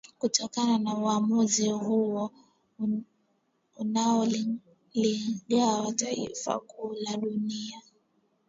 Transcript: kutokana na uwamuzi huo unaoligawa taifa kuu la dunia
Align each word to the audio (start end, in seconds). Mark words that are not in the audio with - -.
kutokana 0.19 0.77
na 0.77 0.97
uwamuzi 0.97 1.69
huo 1.69 2.31
unaoligawa 3.75 5.93
taifa 5.95 6.59
kuu 6.59 6.93
la 6.93 7.17
dunia 7.17 7.81